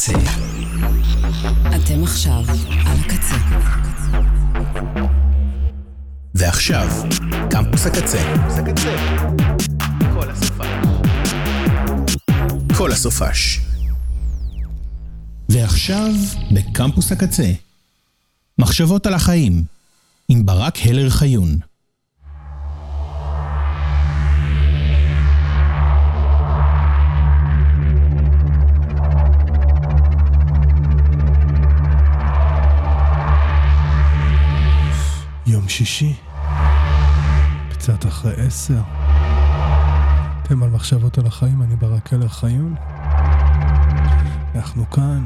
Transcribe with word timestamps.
הקצה. 0.00 0.12
אתם 1.76 2.02
עכשיו 2.02 2.44
על 2.86 2.96
הקצה. 3.00 3.36
ועכשיו, 6.34 6.88
קמפוס 7.50 7.86
הקצה. 7.86 8.34
כל 10.14 10.30
הסופש. 10.30 10.66
כל 12.76 12.92
הסופש. 12.92 13.60
ועכשיו, 15.48 16.12
בקמפוס 16.54 17.12
הקצה. 17.12 17.52
מחשבות 18.58 19.06
על 19.06 19.14
החיים, 19.14 19.64
עם 20.28 20.46
ברק 20.46 20.78
הלר 20.84 21.10
חיון. 21.10 21.69
יום 35.50 35.68
שישי, 35.68 36.14
קצת 37.70 38.06
אחרי 38.06 38.32
עשר. 38.46 38.80
אתם 40.42 40.62
על 40.62 40.70
מחשבות 40.70 41.18
על 41.18 41.26
החיים, 41.26 41.62
אני 41.62 41.76
ברק 41.76 42.12
הלר 42.12 42.28
חיון. 42.28 42.74
אנחנו 44.54 44.90
כאן, 44.90 45.24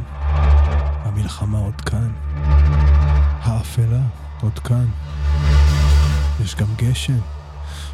המלחמה 1.05 1.59
עוד 1.59 1.80
כאן, 1.80 2.12
האפלה 3.42 4.00
עוד 4.41 4.59
כאן. 4.59 4.87
יש 6.45 6.55
גם 6.55 6.69
גשם 6.77 7.19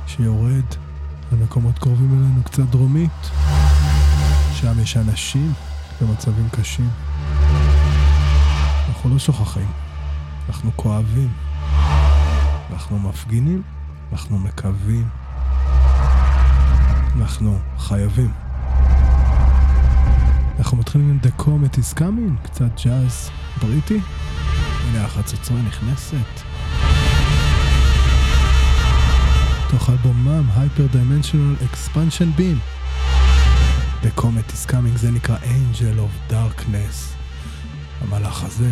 שיורד 0.06 0.74
במקומות 1.32 1.78
קרובים 1.78 2.18
אלינו 2.18 2.44
קצת 2.44 2.62
דרומית. 2.62 3.30
שם 4.52 4.80
יש 4.80 4.96
אנשים 4.96 5.52
במצבים 6.00 6.48
קשים. 6.50 6.90
אנחנו 8.88 9.10
לא 9.10 9.18
שוכחים, 9.18 9.70
אנחנו 10.48 10.70
כואבים. 10.76 11.49
אנחנו 12.72 12.98
מפגינים, 12.98 13.62
אנחנו 14.12 14.38
מקווים, 14.38 15.08
אנחנו 17.16 17.58
חייבים. 17.78 18.32
אנחנו 20.58 20.76
מתחילים 20.76 21.10
עם 21.10 21.18
The 21.22 21.42
Comet 21.42 21.76
is 21.78 21.98
Coming, 21.98 22.46
קצת 22.46 22.84
ג'אז 22.84 23.30
בריטי. 23.62 24.00
הנה 24.88 25.04
החצוצרה 25.04 25.62
נכנסת. 25.62 26.42
תוך 29.70 29.90
אלבומם 29.90 30.44
Hyper 30.56 30.94
Dimensional 30.94 31.64
Expansion 31.64 32.38
Beam. 32.38 32.58
The 34.02 34.20
Comet 34.20 34.52
is 34.52 34.70
Coming 34.70 34.96
זה 34.96 35.10
נקרא 35.10 35.36
Angel 35.36 35.98
of 35.98 36.32
Darkness. 36.32 37.20
המלאך 38.00 38.44
הזה. 38.44 38.70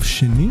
ערב 0.00 0.06
שני? 0.08 0.50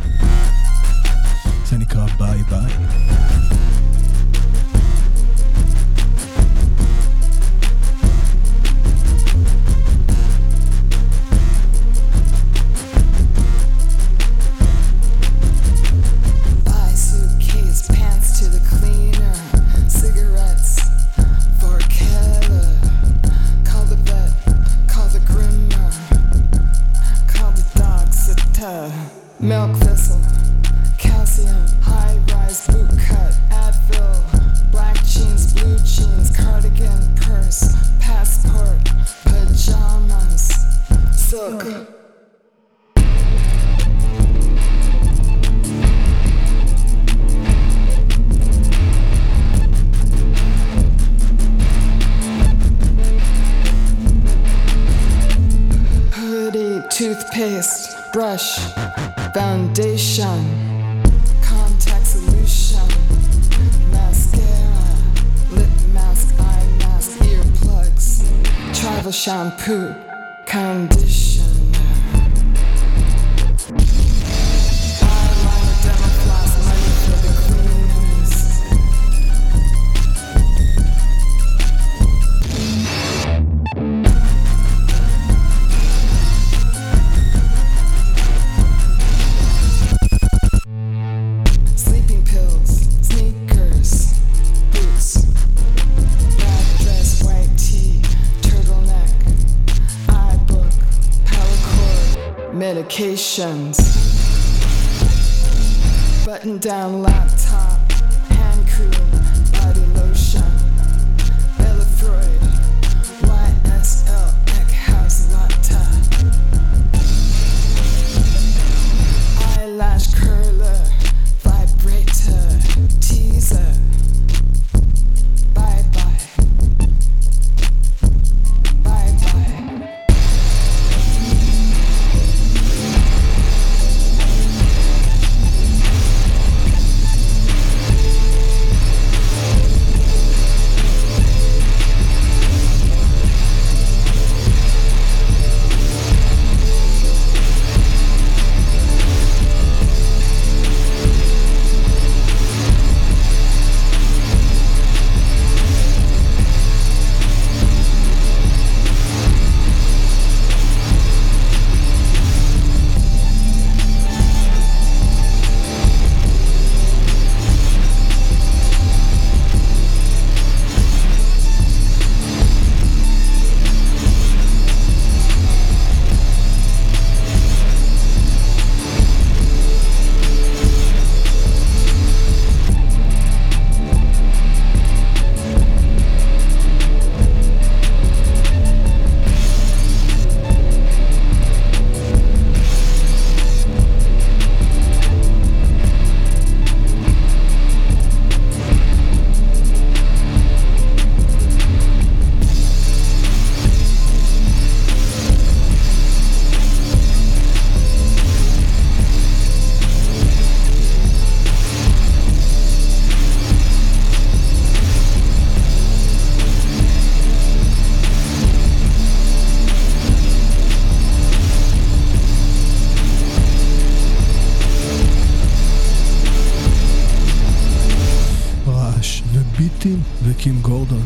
וביטים 229.39 230.01
וקים 230.23 230.61
גורדון. 230.61 231.03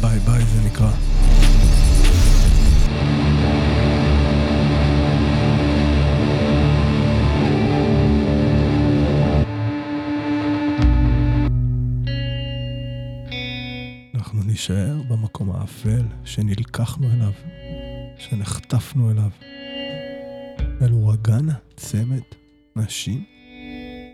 ביי 0.00 0.18
ביי 0.18 0.44
זה 0.44 0.62
נקרא. 0.66 0.90
אנחנו 14.14 14.42
נישאר 14.42 15.02
במקום 15.08 15.50
האפל 15.50 16.02
שנלקחנו 16.24 17.06
אליו, 17.12 17.32
שנחטפנו 18.18 19.10
אליו. 19.10 19.30
אלו 20.82 21.08
רגנה, 21.08 21.54
צמד, 21.76 22.20
נשים, 22.76 23.24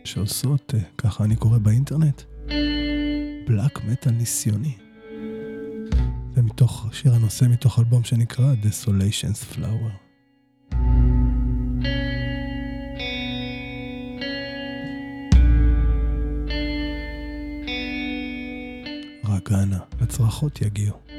שעושות, 0.04 0.74
אה, 0.74 0.80
ככה 0.98 1.24
אני 1.24 1.36
קורא 1.36 1.58
באינטרנט, 1.58 2.22
בלק 3.46 3.84
מטאל 3.84 4.12
ניסיוני. 4.12 4.74
זה 6.34 6.42
מתוך 6.42 6.86
שיר 6.92 7.14
הנושא 7.14 7.44
מתוך 7.44 7.78
אלבום 7.78 8.04
שנקרא 8.04 8.54
Desolations 8.62 9.54
Flower. 9.56 9.92
רגענה, 19.24 19.78
הצרחות 20.00 20.62
יגיעו. 20.62 21.11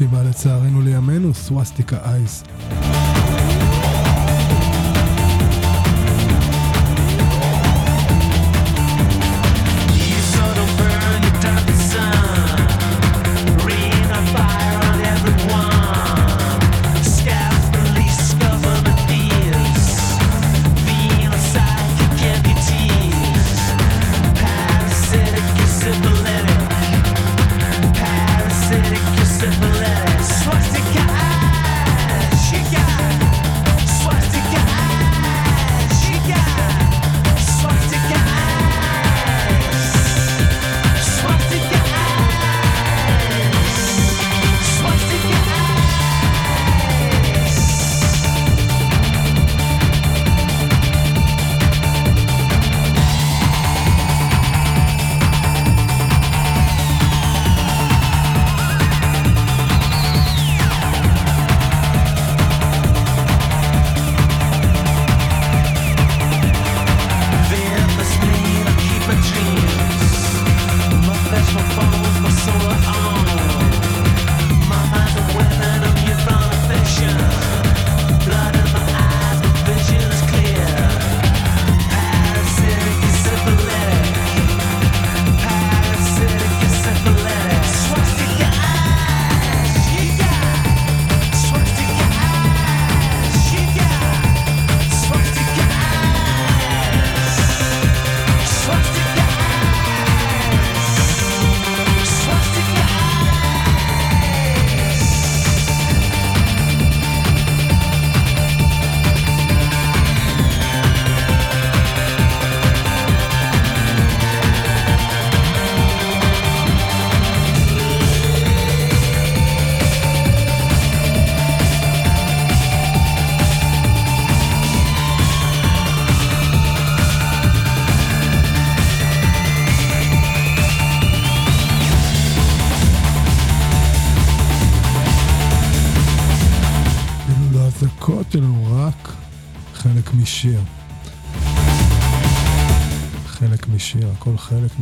פסטיבל 0.00 0.28
לצערנו 0.28 0.80
לימינו, 0.80 1.34
סווסטיקה 1.34 1.96
אייס. 2.04 2.44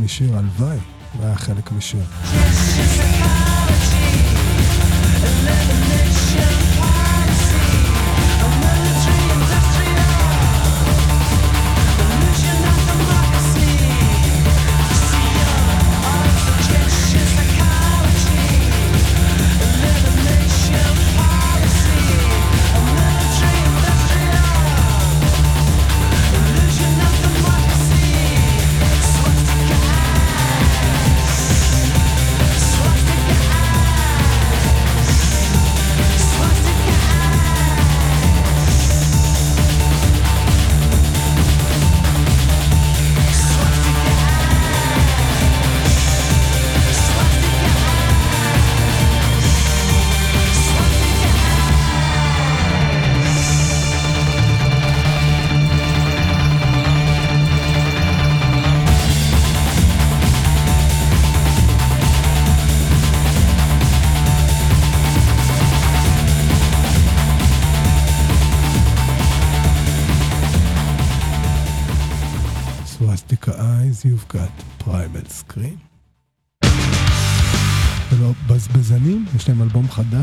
משיר, 0.08 0.36
הלוואי, 0.36 0.78
זה 1.20 1.26
היה 1.26 1.36
חלק 1.36 1.72
משיר. 1.72 2.00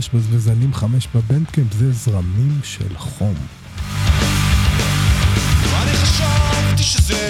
חמש, 0.05 0.09
בזבזנים 0.13 0.73
חמש 0.73 1.07
בבנדקאמפ, 1.15 1.73
זה 1.73 1.91
זרמים 1.91 2.59
של 2.63 2.97
חום. 2.97 3.35
אני 5.81 5.91
חשבתי 5.93 6.83
שזה 6.83 7.24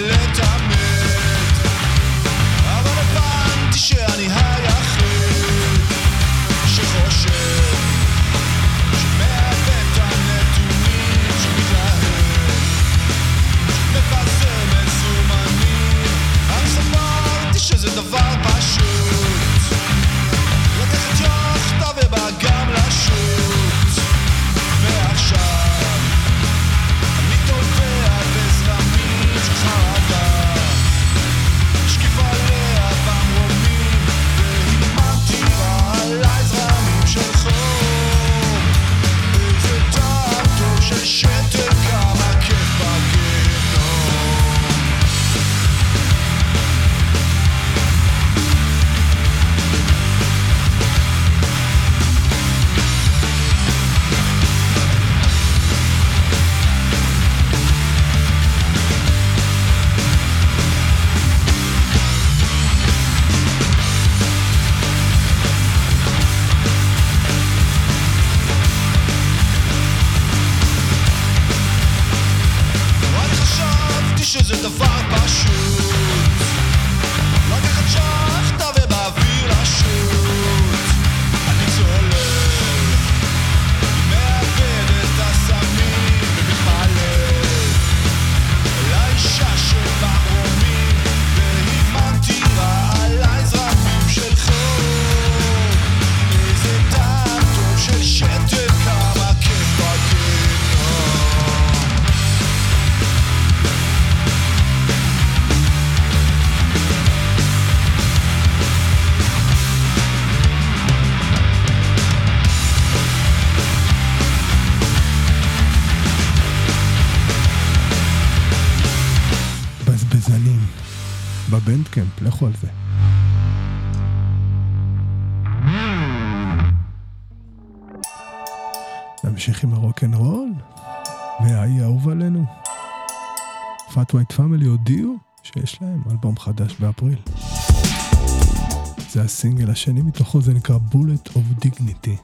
השני 140.34 140.34
מתוכו, 140.34 140.40
זה 140.40 140.52
נקרא 140.52 140.76
Bullet 140.92 141.28
of 141.28 141.64
Dignity. 141.64 142.16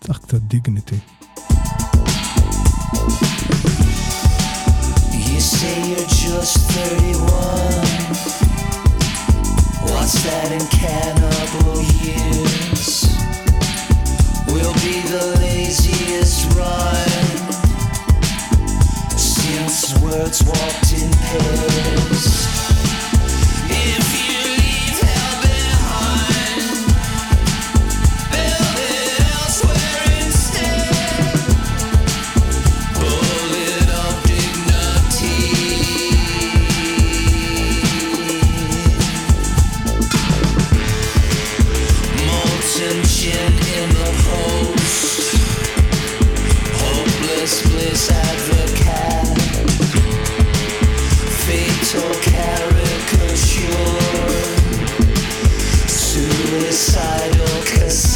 צריך 0.00 0.18
קצת 0.18 0.40
דיגניטי. 0.42 0.98
You 5.12 5.40
say 5.40 5.76
you're 5.90 6.10
just 6.22 6.56
31. 6.70 7.22
What's 9.86 10.16
that 10.24 10.48
in 10.58 10.66
cannibal 10.80 11.76
years? 12.04 12.86
We'll 14.52 14.78
be 14.86 14.96
the 15.14 15.24
laziest 15.42 16.40
run 16.58 17.10
since 19.16 19.76
words 20.04 20.38
walked 20.50 20.90
in 21.00 21.10
pairs. 21.24 22.24
If 23.90 24.06
you 24.20 24.35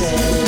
say 0.01 0.40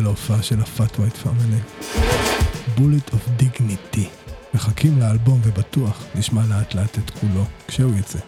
להופעה 0.00 0.42
של 0.42 0.60
ה 0.60 0.69
Fat 0.69 0.98
White 0.98 1.16
Family. 1.16 1.60
Bullet 2.76 3.12
of 3.12 3.28
Dignity. 3.36 4.08
מחכים 4.54 4.98
לאלבום 4.98 5.40
ובטוח 5.44 6.04
נשמע 6.14 6.40
לאט 6.48 6.74
לאט 6.74 6.98
את 6.98 7.10
כולו 7.10 7.44
כשהוא 7.68 7.94
יצא. 7.98 8.18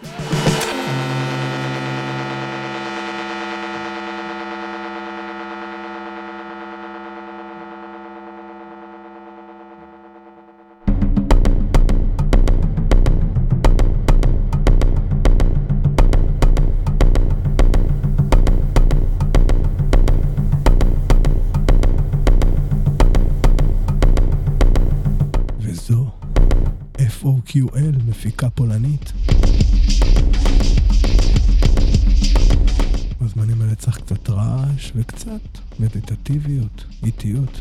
מדיטטיביות, 35.79 36.85
איטיות. 37.03 37.59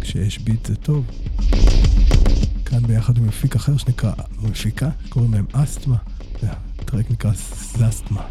כשיש 0.00 0.38
ביט 0.38 0.66
זה 0.66 0.76
טוב. 0.76 1.06
כאן 2.64 2.86
ביחד 2.86 3.16
עם 3.16 3.26
מפיק 3.26 3.56
אחר 3.56 3.76
שנקרא, 3.76 4.12
מפיקה, 4.42 4.88
קוראים 5.08 5.34
להם 5.34 5.46
אסתמה. 5.52 5.96
הטרק 6.78 7.10
נקרא 7.10 7.30
זסטמה. 7.76 8.22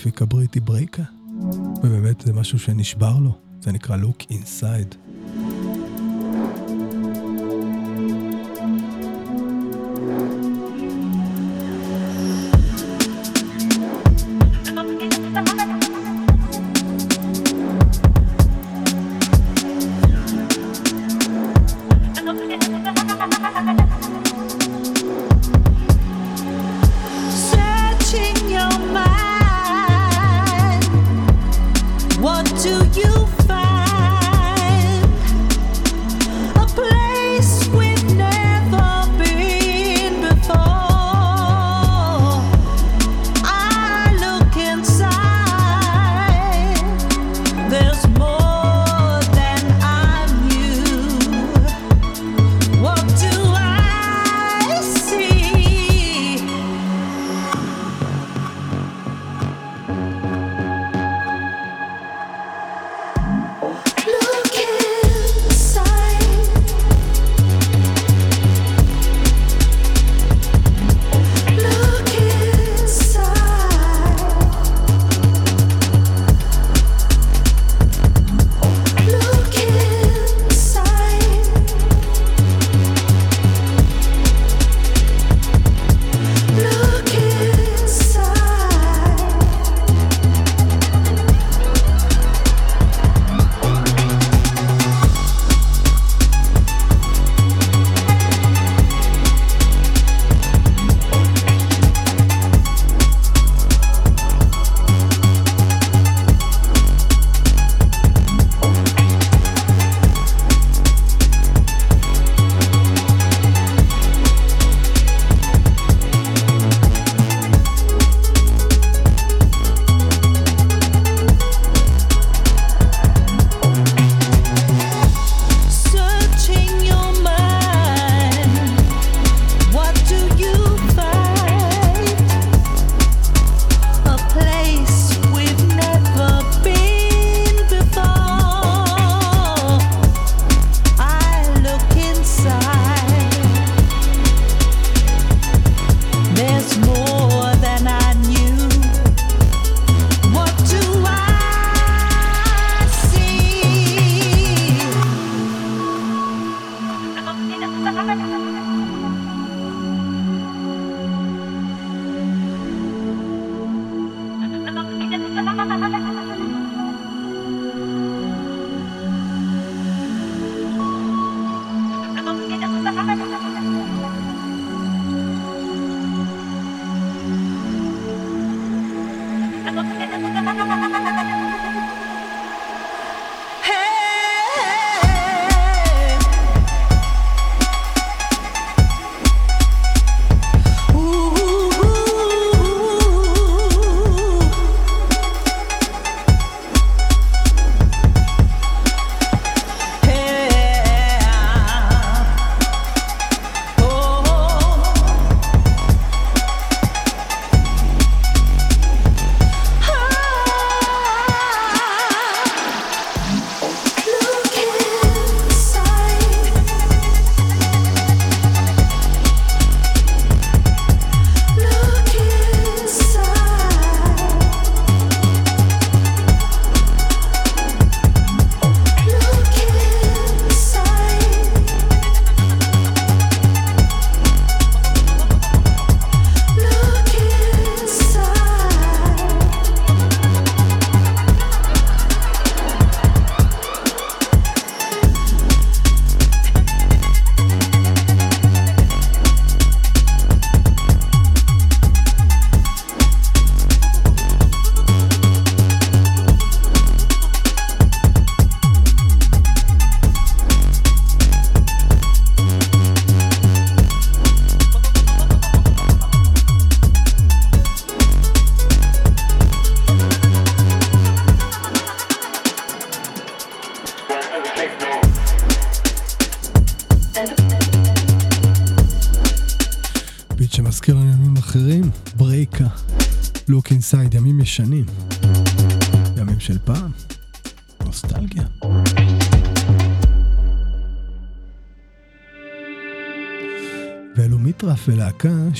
המפיק 0.00 0.22
הבריטי 0.22 0.60
ברייקה. 0.60 1.02
ובאמת 1.82 2.20
זה 2.20 2.32
משהו 2.32 2.58
שנשבר 2.58 3.18
לו, 3.18 3.32
זה 3.60 3.72
נקרא 3.72 3.96
Look 3.96 4.32
Inside. 4.32 5.09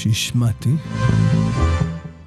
שהשמעתי 0.01 0.75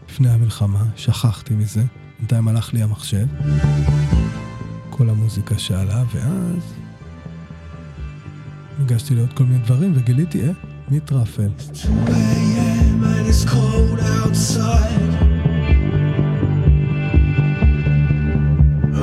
לפני 0.09 0.29
המלחמה, 0.29 0.83
שכחתי 0.95 1.53
מזה, 1.53 1.83
בינתיים 2.19 2.47
הלך 2.47 2.73
לי 2.73 2.83
המחשב. 2.83 3.25
כל 4.89 5.09
המוזיקה 5.09 5.59
שעלה, 5.59 6.03
ואז 6.13 6.73
ניגשתי 8.79 9.15
לעוד 9.15 9.33
כל 9.33 9.43
מיני 9.43 9.63
דברים 9.63 9.93
וגיליתי, 9.95 10.41
אה. 10.41 10.51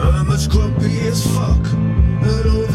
I'm 0.02 0.30
as 0.36 0.46
grumpy 0.46 0.94
as 1.12 1.20
fuck 1.34 1.64
and 2.28 2.46
overtired. 2.46 2.69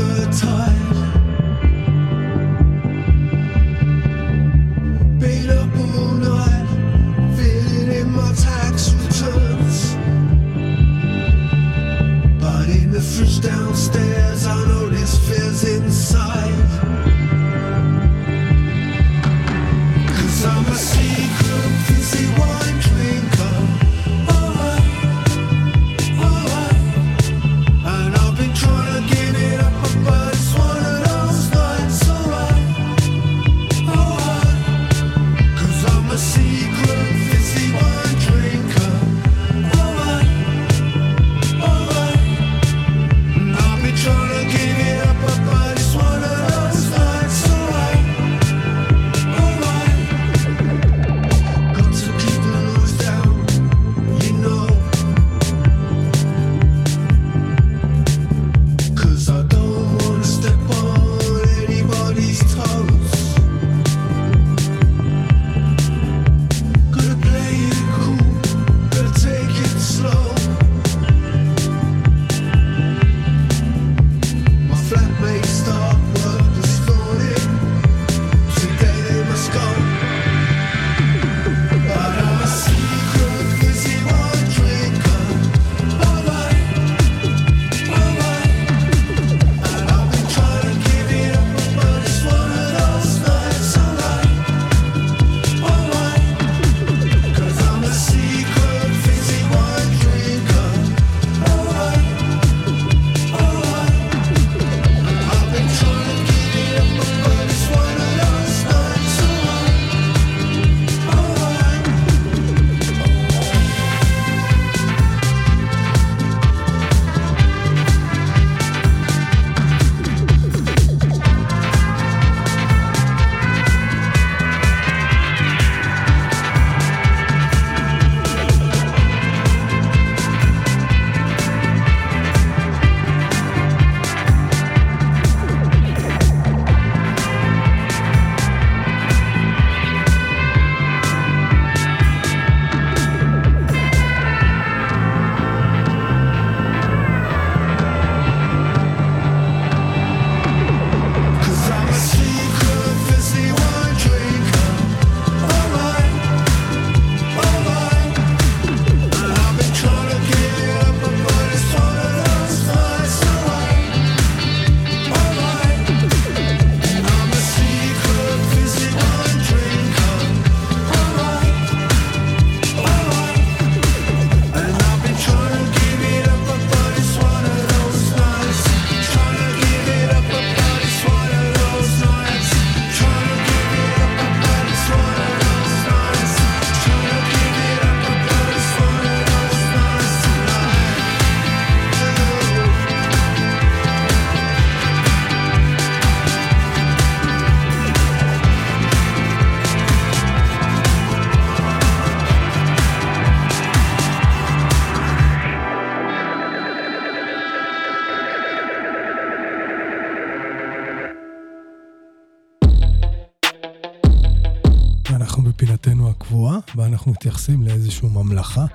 מתייחסים 217.36 217.64
לאיזושהי 217.64 218.10
ממלכה. 218.10 218.66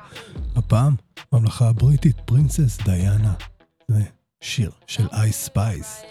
הפעם, 0.57 0.95
ממלכה 1.33 1.69
הבריטית, 1.69 2.17
פרינסס 2.25 2.79
דיאנה. 2.85 3.33
זה 3.89 4.03
שיר 4.41 4.71
של 4.87 5.07
אייס 5.13 5.45
ספייס. 5.45 6.03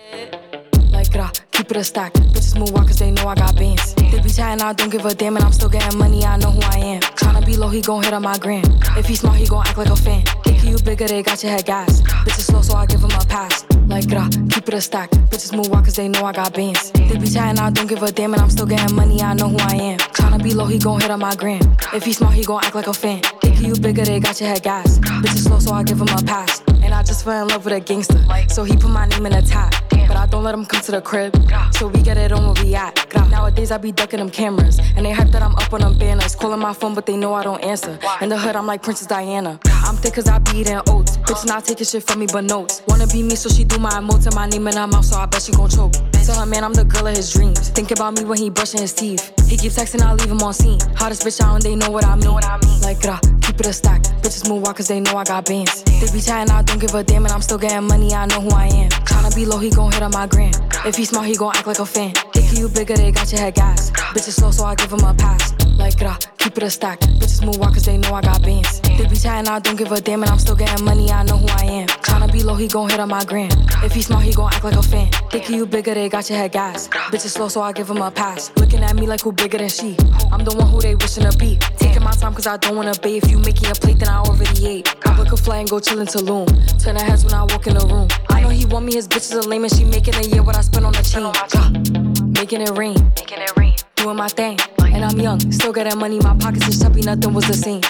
Keep 1.56 1.72
it 1.72 1.78
a 1.78 1.84
stack. 1.84 2.14
Bitches 2.34 2.56
move 2.60 2.72
walk 2.76 2.88
cause 2.88 3.00
they 3.02 3.12
know 3.16 3.28
I 3.34 3.36
got 3.44 3.54
bands. 3.62 3.88
They 4.12 4.20
be 4.26 4.32
chatting, 4.38 4.62
I 4.68 4.72
don't 4.80 4.92
give 4.96 5.06
a 5.06 5.14
damn, 5.22 5.36
and 5.38 5.46
I'm 5.46 5.54
still 5.60 5.74
getting 5.76 5.98
money, 6.04 6.22
I 6.32 6.36
know 6.42 6.52
who 6.56 6.62
I 6.76 6.80
am. 6.94 7.02
Tryna 7.20 7.44
be 7.50 7.56
low, 7.62 7.70
he 7.76 7.82
gon' 7.90 8.02
hit 8.06 8.14
on 8.18 8.24
my 8.32 8.38
gram. 8.44 8.66
If 9.02 9.06
he 9.12 9.16
smart, 9.22 9.38
he 9.44 9.46
gon' 9.54 9.64
act 9.68 9.78
like 9.82 9.92
a 9.98 10.00
fan. 10.06 10.24
Think 10.46 10.58
you 10.70 10.78
bigger, 10.90 11.08
they 11.12 11.22
got 11.30 11.38
your 11.44 11.52
head 11.56 11.66
gas. 11.74 11.92
Bitches 12.26 12.48
slow, 12.50 12.62
so 12.68 12.74
I 12.82 12.86
give 12.92 13.02
him 13.06 13.14
a 13.22 13.26
pass. 13.36 13.54
Like 13.90 14.08
grah, 14.08 14.30
keep 14.52 14.68
it 14.68 14.74
a 14.76 14.82
stack. 14.82 15.10
Bitches 15.32 15.56
move 15.56 15.70
walk 15.70 15.86
cause 15.86 15.96
they 15.96 16.08
know 16.08 16.24
I 16.24 16.32
got 16.32 16.54
bands. 16.54 16.92
They 16.92 17.18
be 17.18 17.28
chatting, 17.28 17.60
I 17.60 17.72
don't 17.72 17.88
give 17.88 18.04
a 18.04 18.12
damn, 18.12 18.34
and 18.34 18.42
I'm 18.42 18.50
still 18.52 18.68
getting 18.68 18.96
money, 18.96 19.22
I 19.22 19.34
know 19.34 19.50
who 19.50 19.58
I 19.58 19.74
am. 19.74 19.98
Tryna 19.98 20.44
be 20.44 20.54
low, 20.54 20.68
he 20.68 20.78
gon' 20.78 21.02
hit 21.02 21.10
on 21.10 21.20
my 21.20 21.36
gram. 21.36 21.62
If 21.92 22.04
he 22.04 22.14
smart, 22.14 22.36
he 22.36 22.46
gon' 22.46 22.64
act 22.64 22.76
like 22.76 22.88
a 22.88 22.94
fan. 22.94 23.22
Think 23.42 23.60
you 23.62 23.74
bigger, 23.76 24.06
they 24.06 24.20
got 24.20 24.40
your 24.40 24.50
head 24.50 24.62
gas. 24.62 25.00
Bitches 25.00 25.44
slow, 25.48 25.60
so 25.60 25.74
I 25.74 25.84
give 25.84 26.00
him 26.00 26.08
a 26.10 26.22
pass. 26.24 26.62
And 26.84 26.94
I 26.94 27.04
just 27.04 27.24
fell 27.24 27.42
in 27.44 27.48
love 27.50 27.66
with 27.66 27.74
a 27.74 27.80
gangster. 27.80 28.22
So 28.50 28.64
he 28.64 28.76
put 28.76 28.90
my 28.90 29.06
name 29.08 29.26
in 29.26 29.34
the 29.34 29.42
top. 29.42 29.74
But 30.08 30.18
I 30.18 30.26
don't 30.26 30.44
let 30.44 30.56
him 30.56 30.66
come 30.66 30.82
to 30.82 30.92
the 30.92 31.02
crib. 31.02 31.36
So 31.76 31.88
we 31.88 32.02
get 32.02 32.18
it 32.18 32.32
on 32.32 32.44
where 32.44 32.64
we 32.64 32.76
at. 32.76 32.96
Nowadays 33.30 33.72
I 33.72 33.78
be 33.78 33.92
ducking 33.92 34.20
them 34.20 34.30
cameras. 34.30 34.80
And 34.96 35.06
they 35.06 35.12
hype 35.12 35.30
that 35.30 35.42
I'm 35.42 35.56
up 35.56 35.72
on 35.72 35.82
them 35.82 35.98
banners. 35.98 36.36
Calling 36.36 36.60
my 36.60 36.74
phone, 36.74 36.96
but 36.96 37.06
they 37.06 37.16
know 37.16 37.34
I 37.34 37.44
don't 37.44 37.64
answer. 37.64 38.00
In 38.22 38.30
the 38.30 38.38
hood, 38.38 38.56
I'm 38.56 38.66
like 38.66 38.82
Princess 38.82 39.08
Diana. 39.08 39.60
I'm 39.66 39.96
thick 39.96 40.14
cause 40.16 40.28
I 40.28 40.40
be 40.40 40.60
eating 40.60 40.80
oats. 40.88 41.18
Bitch 41.18 41.46
not 41.46 41.66
taking 41.66 41.86
shit 41.86 42.04
from 42.04 42.20
me 42.20 42.28
but 42.32 42.44
notes. 42.44 42.82
Wanna 42.88 43.08
be 43.08 43.24
me, 43.24 43.36
so 43.36 43.50
she 43.50 43.64
do 43.64 43.80
my 43.80 43.92
emotes 43.92 44.26
and 44.26 44.36
my 44.36 44.48
name 44.48 44.68
in 44.68 44.76
her 44.76 44.88
mouth, 44.88 45.06
so 45.06 45.18
I 45.18 45.26
bet 45.26 45.42
she 45.42 45.52
gon' 45.52 45.70
choke. 45.70 45.94
Tell 46.26 46.40
her 46.40 46.46
man 46.46 46.64
I'm 46.64 46.74
the 46.74 46.86
girl 46.86 47.08
of 47.08 47.16
his 47.16 47.32
dreams. 47.34 47.70
Think 47.70 47.92
about 47.92 48.18
me 48.18 48.24
when 48.24 48.38
he 48.38 48.50
brushing 48.50 48.82
his 48.82 48.94
teeth. 48.94 49.34
He 49.50 49.58
keep 49.58 49.72
texting, 49.72 50.02
I 50.02 50.14
leave 50.14 50.30
him 50.30 50.42
on 50.42 50.54
scene. 50.54 50.80
Hottest 50.96 51.26
bitch 51.26 51.42
out 51.42 51.56
and 51.56 51.64
they 51.64 51.76
know 51.76 51.90
what 51.90 52.06
I 52.06 52.16
mean. 52.16 52.82
Like, 52.82 53.02
grah, 53.02 53.20
keep 53.42 53.60
it 53.60 53.66
a 53.66 53.74
stack. 53.74 54.04
Bitches 54.22 54.48
move 54.48 54.68
out 54.68 54.76
cause 54.76 54.88
they 54.88 55.00
know 55.00 55.16
I 55.18 55.24
got 55.24 55.46
bands. 55.46 55.84
They 55.84 56.12
be 56.12 56.22
chatting, 56.22 56.52
I 56.52 56.62
don't 56.62 56.80
give 56.80 56.94
a 56.94 57.04
damn, 57.04 57.26
and 57.26 57.34
I'm 57.34 57.42
still 57.42 57.58
getting 57.58 57.88
money, 57.88 58.14
I 58.14 58.26
know 58.28 58.42
who 58.42 58.50
I 58.52 58.68
am. 58.68 58.90
Tryna 58.90 59.36
be 59.36 59.46
low, 59.46 59.58
he 59.58 59.70
gon' 59.70 59.92
hit 59.92 60.04
on 60.04 60.12
my 60.12 60.28
gram. 60.28 60.52
If 60.86 60.96
he 60.96 61.06
smart, 61.06 61.28
he 61.28 61.36
gon' 61.36 61.56
act 61.56 61.68
like 61.68 61.80
a 61.80 61.86
fan. 61.86 62.14
Think 62.34 62.58
you 62.58 62.70
bigger, 62.70 62.96
they 62.96 63.12
got 63.12 63.32
your 63.32 63.42
head 63.42 63.56
gas. 63.56 63.92
Bitches 63.92 64.40
slow, 64.40 64.52
so 64.52 64.66
I 64.66 64.76
give 64.76 64.92
him 64.92 65.04
a 65.04 65.14
pass. 65.14 65.54
Like, 65.78 65.98
grah, 65.98 66.18
keep 66.38 66.58
it 66.58 66.64
a 66.64 66.70
stack. 66.70 67.00
Bitches 67.00 67.46
move 67.46 67.62
out 67.62 67.74
cause 67.74 67.86
they 67.86 67.98
know 67.98 68.14
I 68.14 68.22
got 68.22 68.42
bands. 68.44 68.82
They 68.82 69.08
be 69.08 69.16
chatting, 69.16 69.50
I 69.50 69.60
don't 69.60 69.78
give 69.78 69.92
a 69.92 70.02
damn, 70.02 70.22
and 70.24 70.32
I'm 70.32 70.40
still 70.40 70.56
getting 70.56 70.84
money, 70.86 71.10
I 71.10 71.24
know 71.24 71.38
who 71.38 71.48
I 71.48 71.66
am. 71.66 71.88
Tryna 71.88 72.32
be 72.32 72.44
low, 72.44 72.56
he 72.56 72.68
gon' 72.68 72.90
hit 72.90 73.00
on 73.00 73.10
my 73.10 73.24
gram. 73.24 73.50
If 73.84 73.94
he 73.94 74.02
smart, 74.02 74.24
he 74.24 74.34
gon' 74.34 74.52
act 74.54 74.64
like 74.64 74.76
a 74.76 74.84
fan. 74.84 75.10
Think 75.32 75.50
you 75.50 75.66
bigger, 75.66 75.94
they 75.94 76.09
got 76.10 76.30
your 76.30 76.38
head 76.40 76.52
gas. 76.52 76.88
Bitches 76.88 77.30
slow, 77.30 77.48
so 77.48 77.62
I 77.62 77.72
give 77.72 77.90
him 77.90 78.02
a 78.02 78.10
pass. 78.12 78.52
Looking 78.58 78.84
at 78.84 78.96
me 78.96 79.06
like 79.06 79.22
who 79.22 79.32
bigger 79.32 79.58
than 79.58 79.70
she. 79.70 79.96
I'm 80.32 80.44
the 80.44 80.56
one 80.56 80.68
who 80.70 80.82
they 80.82 80.96
wishing 80.96 81.30
to 81.30 81.38
be. 81.38 81.58
Taking 81.78 82.04
my 82.04 82.12
time 82.12 82.34
cause 82.34 82.48
I 82.48 82.58
don't 82.58 82.76
wanna 82.76 82.94
be. 83.02 83.18
If 83.18 83.30
you 83.30 83.38
making 83.40 83.70
a 83.70 83.74
plate, 83.74 84.00
then 84.00 84.10
I 84.10 84.20
already 84.20 84.66
ate. 84.66 84.96
I 85.06 85.16
book 85.16 85.32
a 85.32 85.38
flight 85.38 85.62
and 85.62 85.70
go 85.70 85.80
chill 85.80 86.00
in 86.00 86.08
Tulum. 86.08 86.48
Turn 86.82 86.96
her 86.96 87.04
heads 87.04 87.24
when 87.24 87.34
I 87.34 87.44
walk 87.44 87.68
in 87.68 87.76
the 87.76 87.86
room. 87.86 88.08
I 88.30 88.42
know 88.42 88.50
he 88.50 88.66
want 88.66 88.86
me, 88.86 88.94
his 88.94 89.08
bitches 89.08 89.36
are 89.36 89.48
lame 89.48 89.64
and 89.64 89.74
she 89.74 89.86
making 89.86 90.16
a 90.16 90.22
year 90.22 90.44
what 90.44 90.56
I 90.56 90.62
spend 90.62 90.86
on 90.86 90.94
the 90.94 91.04
chain. 91.04 92.32
Making 92.32 92.62
it 92.62 92.72
rain. 92.78 92.98
Making 93.16 93.42
it 93.42 93.58
rain. 93.58 93.76
Doing 93.96 94.18
my 94.18 94.28
thing. 94.28 94.58
And 94.82 95.06
I'm 95.06 95.20
young, 95.20 95.40
still 95.52 95.74
getting 95.74 95.98
money. 96.00 96.20
My 96.20 96.36
pockets 96.38 96.68
is 96.68 96.80
chubby, 96.80 97.02
nothing 97.02 97.34
was 97.34 97.46
the 97.46 97.54
same. 97.54 97.82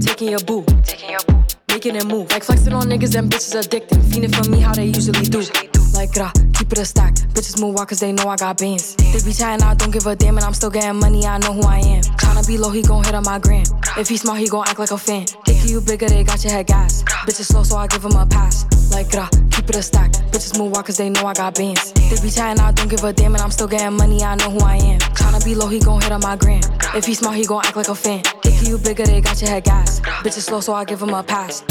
Taking 0.00 0.30
your 0.30 0.40
boo. 0.40 0.64
Taking 0.84 1.10
your 1.10 1.20
boo. 1.26 1.44
Making 1.68 1.96
it 1.96 2.06
move. 2.06 2.30
Like 2.30 2.44
flexing 2.44 2.72
on 2.72 2.84
niggas 2.84 3.16
and 3.18 3.30
bitches 3.30 3.58
addicted. 3.58 3.98
Fiending 3.98 4.34
for 4.34 4.48
me 4.50 4.60
how 4.60 4.74
they 4.74 4.86
usually 4.86 5.24
do. 5.24 5.81
Like 5.92 6.12
grah, 6.12 6.32
keep 6.54 6.72
it 6.72 6.78
a 6.78 6.84
stack. 6.84 7.14
Bitches 7.34 7.60
move 7.60 7.78
out 7.78 7.88
cause 7.88 8.00
they 8.00 8.12
know 8.12 8.28
I 8.28 8.36
got 8.36 8.58
bands. 8.58 8.96
They 8.96 9.20
be 9.24 9.32
chatting, 9.32 9.64
I 9.64 9.74
don't 9.74 9.90
give 9.90 10.06
a 10.06 10.16
damn, 10.16 10.36
and 10.36 10.44
I'm 10.44 10.54
still 10.54 10.70
getting 10.70 10.98
money, 10.98 11.26
I 11.26 11.38
know 11.38 11.52
who 11.52 11.62
I 11.62 11.78
am. 11.78 12.02
Tryna 12.02 12.46
be 12.46 12.58
low, 12.58 12.70
he 12.70 12.82
gon' 12.82 13.04
hit 13.04 13.14
on 13.14 13.24
my 13.24 13.38
gram. 13.38 13.64
If 13.98 14.08
he 14.08 14.16
smart, 14.16 14.38
he 14.38 14.48
gon' 14.48 14.66
act 14.66 14.78
like 14.78 14.90
a 14.90 14.98
fan. 14.98 15.26
Think 15.26 15.68
you 15.68 15.80
bigger, 15.80 16.08
they 16.08 16.24
got 16.24 16.42
your 16.42 16.52
head 16.52 16.66
gas. 16.66 17.02
Bitches 17.26 17.46
slow, 17.52 17.62
so 17.62 17.76
I 17.76 17.86
give 17.86 18.04
him 18.04 18.12
a 18.12 18.26
pass. 18.26 18.64
Like 18.90 19.10
grah, 19.10 19.28
keep 19.50 19.68
it 19.68 19.76
a 19.76 19.82
stack. 19.82 20.12
Bitches 20.32 20.58
move 20.58 20.74
out 20.76 20.86
cause 20.86 20.96
they 20.96 21.10
know 21.10 21.26
I 21.26 21.34
got 21.34 21.54
bands. 21.54 21.92
They 21.92 22.20
be 22.22 22.30
chatting, 22.30 22.62
I 22.62 22.72
don't 22.72 22.88
give 22.88 23.04
a 23.04 23.12
damn, 23.12 23.34
and 23.34 23.42
I'm 23.42 23.50
still 23.50 23.68
getting 23.68 23.96
money, 23.96 24.22
I 24.22 24.34
know 24.36 24.50
who 24.50 24.60
I 24.60 24.76
am. 24.76 25.00
Tryna 25.00 25.44
be 25.44 25.54
low, 25.54 25.68
he 25.68 25.78
gon' 25.78 26.00
hit 26.00 26.12
on 26.12 26.20
my 26.20 26.36
gram. 26.36 26.62
If 26.94 27.04
he 27.04 27.14
smart, 27.14 27.36
he 27.36 27.44
gon' 27.44 27.64
act 27.64 27.76
like 27.76 27.88
a 27.88 27.94
fan. 27.94 28.22
Think 28.42 28.66
you 28.66 28.78
bigger, 28.78 29.04
they 29.04 29.20
got 29.20 29.40
your 29.40 29.50
head 29.50 29.64
gas. 29.64 30.00
Bitches 30.00 30.42
slow, 30.42 30.60
so 30.60 30.72
I 30.72 30.84
give 30.84 31.02
him 31.02 31.10
a 31.10 31.22
pass. 31.22 31.62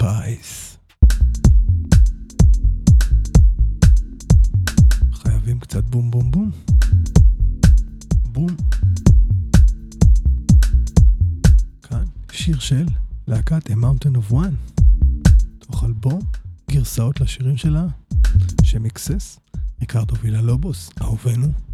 Space. 0.00 0.76
חייבים 5.12 5.60
קצת 5.60 5.84
בום 5.84 6.10
בום 6.10 6.30
בום. 6.30 6.50
בום. 8.24 8.56
כאן 11.82 12.04
שיר 12.32 12.58
של 12.58 12.86
להקת 13.26 13.70
A 13.70 13.72
Mountain 13.72 14.16
of 14.16 14.32
One. 14.32 14.80
תוך 15.58 15.84
אלבום 15.84 16.20
גרסאות 16.70 17.20
לשירים 17.20 17.56
שלה, 17.56 17.86
שמיקסס 18.62 19.40
Ricardo 19.80 20.14
Villalobos, 20.16 20.90
אהובנו. 21.00 21.69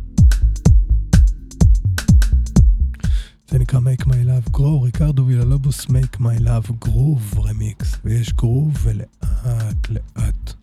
זה 3.49 3.59
נקרא 3.59 3.81
Make 3.81 4.05
My 4.05 4.27
Love 4.27 4.57
Grow, 4.57 4.83
ריקרדו 4.85 5.27
ויללובוס 5.27 5.85
Make 5.85 6.21
My 6.21 6.41
Love 6.41 6.87
Groove 6.89 7.41
רמיקס, 7.41 7.97
ויש 8.05 8.33
גרוב 8.33 8.77
ולאט 8.83 9.91
לאט. 9.91 10.55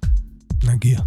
נגיע. 0.64 1.00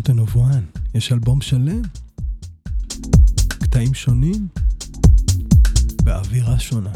Mountain 0.00 0.30
of 0.30 0.36
One. 0.36 0.80
יש 0.94 1.12
אלבום 1.12 1.40
שלם, 1.40 1.82
קטעים 3.48 3.94
שונים, 3.94 4.48
באווירה 6.04 6.58
שונה. 6.58 6.92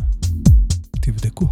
תבדקו. 0.90 1.48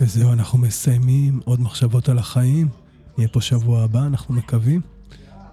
וזהו, 0.00 0.32
אנחנו 0.32 0.58
מסיימים 0.58 1.40
עוד 1.44 1.60
מחשבות 1.60 2.08
על 2.08 2.18
החיים. 2.18 2.68
נהיה 3.18 3.28
פה 3.28 3.40
שבוע 3.40 3.82
הבא, 3.82 4.06
אנחנו 4.06 4.34
מקווים. 4.34 4.80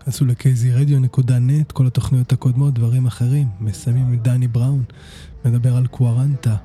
כנסו 0.05 0.25
ל-kzradio.net, 0.25 1.73
כל 1.73 1.87
התוכניות 1.87 2.33
הקודמות, 2.33 2.73
דברים 2.73 3.05
אחרים. 3.05 3.47
מסיימים 3.59 4.07
עם 4.07 4.15
דני 4.15 4.47
בראון, 4.47 4.83
מדבר 5.45 5.75
על 5.75 5.87
קוורנטה, 5.87 6.55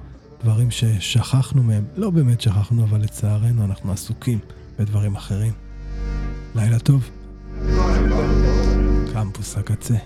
דברים 0.43 0.71
ששכחנו 0.71 1.63
מהם. 1.63 1.85
לא 1.97 2.11
באמת 2.11 2.41
שכחנו, 2.41 2.85
אבל 2.85 3.01
לצערנו 3.01 3.65
אנחנו 3.65 3.93
עסוקים 3.93 4.39
בדברים 4.79 5.17
אחרים. 5.17 5.53
לילה 6.55 6.79
טוב. 6.79 7.11
קמפוס 9.13 9.57
הקצה. 9.57 9.97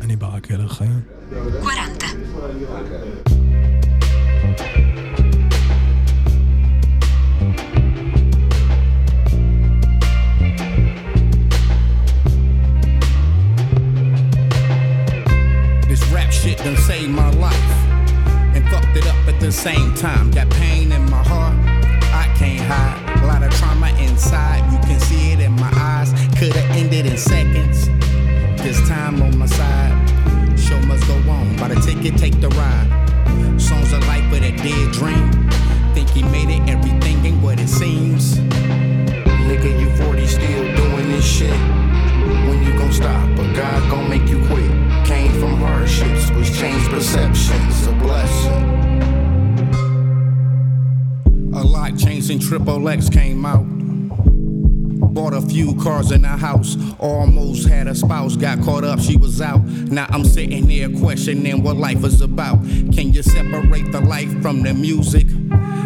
אני 0.00 0.16
ברק 0.16 0.50
אלר 0.50 0.68
חיון. 0.68 1.00
40. 1.32 3.45
Shit 16.46 16.58
done 16.58 16.76
saved 16.76 17.10
my 17.10 17.30
life 17.30 17.70
and 18.54 18.64
fucked 18.68 18.96
it 18.96 19.06
up 19.06 19.16
at 19.26 19.40
the 19.40 19.50
same 19.50 19.92
time. 19.94 20.30
Got 20.30 20.48
pain 20.50 20.92
in 20.92 21.10
my 21.10 21.22
heart, 21.22 21.56
I 22.22 22.32
can't 22.38 22.60
hide. 22.60 23.22
A 23.22 23.26
lot 23.26 23.42
of 23.42 23.52
trauma 23.58 23.88
inside, 23.98 24.62
you 24.72 24.78
can 24.86 25.00
see 25.00 25.32
it 25.32 25.40
in 25.40 25.52
my 25.52 25.72
eyes. 25.74 26.12
Could've 26.38 26.70
ended 26.80 27.06
in 27.06 27.16
seconds. 27.16 27.88
This 28.62 28.78
time 28.88 29.22
on 29.22 29.36
my 29.36 29.46
side, 29.46 29.94
show 30.58 30.78
must 30.82 31.04
go 31.08 31.16
on. 31.30 31.56
Buy 31.56 31.68
the 31.68 31.80
ticket, 31.80 32.16
take 32.16 32.40
the 32.40 32.48
ride. 32.50 32.88
Songs 33.60 33.92
of 33.92 34.06
life 34.06 34.30
with 34.30 34.44
a 34.44 34.52
dead 34.52 34.92
dream. 34.92 35.28
Think 35.94 36.08
he 36.10 36.22
made 36.22 36.50
it, 36.50 36.62
everything 36.68 37.24
ain't 37.26 37.42
what 37.42 37.58
it 37.58 37.68
seems. 37.68 38.36
Nigga, 39.48 39.80
you 39.80 39.88
40 39.96 40.26
still 40.26 40.76
doing 40.76 41.08
this 41.08 41.26
shit. 41.26 41.58
When 42.46 42.62
you 42.64 42.72
gon' 42.78 42.92
stop? 42.92 43.28
But 43.36 43.52
God 43.54 43.85
Triple 52.46 52.88
X 52.88 53.08
came 53.08 53.44
out. 53.44 53.64
Bought 55.12 55.34
a 55.34 55.40
few 55.40 55.74
cars 55.82 56.12
in 56.12 56.22
the 56.22 56.28
house. 56.28 56.76
Almost 57.00 57.66
had 57.66 57.88
a 57.88 57.94
spouse, 57.94 58.36
got 58.36 58.62
caught 58.62 58.84
up, 58.84 59.00
she 59.00 59.16
was 59.16 59.40
out. 59.40 59.64
Now 59.64 60.06
I'm 60.10 60.24
sitting 60.24 60.68
there 60.68 60.88
questioning 61.00 61.64
what 61.64 61.76
life 61.76 62.04
is 62.04 62.20
about. 62.20 62.60
Can 62.60 63.12
you 63.12 63.24
separate 63.24 63.90
the 63.90 64.00
life 64.00 64.30
from 64.42 64.62
the 64.62 64.74
music? 64.74 65.26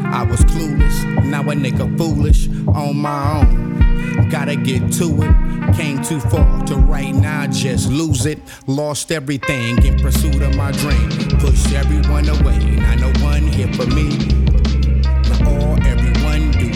I 0.04 0.22
was 0.24 0.40
clueless, 0.40 1.24
now 1.24 1.40
a 1.40 1.54
nigga 1.54 1.96
foolish 1.96 2.48
on 2.68 2.94
my 2.98 3.40
own. 3.40 4.28
Gotta 4.28 4.56
get 4.56 4.92
to 4.94 5.16
it. 5.22 5.76
Came 5.76 6.02
too 6.02 6.20
far 6.20 6.62
to 6.66 6.76
right 6.76 7.14
now, 7.14 7.46
just 7.46 7.88
lose 7.90 8.26
it. 8.26 8.38
Lost 8.66 9.12
everything 9.12 9.82
in 9.82 9.98
pursuit 9.98 10.42
of 10.42 10.54
my 10.56 10.72
dream. 10.72 11.08
Pushed 11.38 11.72
everyone 11.72 12.28
away, 12.28 12.58
now 12.76 12.96
no 12.96 13.24
one 13.24 13.44
here 13.44 13.72
for 13.72 13.86
me 13.86 14.49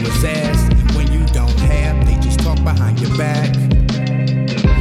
was 0.05 0.25
asked. 0.25 0.73
When 0.95 1.11
you 1.13 1.25
don't 1.27 1.59
have, 1.61 2.07
they 2.07 2.17
just 2.17 2.41
talk 2.41 2.63
behind 2.63 3.01
your 3.01 3.17
back. 3.17 3.51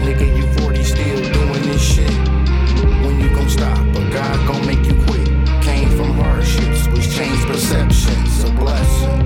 Nigga, 0.03 0.27
you 0.37 0.45
40 0.61 0.83
still 0.83 1.33
doing 1.33 1.63
this 1.63 1.81
shit. 1.81 2.11
When 3.05 3.19
you 3.19 3.29
gon' 3.29 3.49
stop, 3.49 3.85
but 3.93 4.11
God 4.11 4.47
gon' 4.47 4.65
make 4.65 4.85
you 4.85 4.95
quit. 5.05 5.27
Came 5.63 5.89
from 5.97 6.13
hardships, 6.13 6.87
which 6.87 7.09
changed 7.15 7.45
perceptions, 7.47 8.43
a 8.43 8.51
blessing. 8.51 9.22